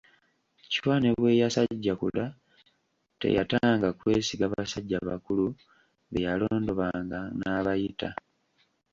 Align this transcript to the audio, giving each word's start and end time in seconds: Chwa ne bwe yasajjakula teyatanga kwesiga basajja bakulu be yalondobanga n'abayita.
Chwa 0.73 0.95
ne 0.99 1.11
bwe 1.19 1.31
yasajjakula 1.41 2.25
teyatanga 3.19 3.89
kwesiga 3.99 4.45
basajja 4.53 4.97
bakulu 5.07 5.45
be 6.09 6.17
yalondobanga 6.27 7.19
n'abayita. 7.37 8.09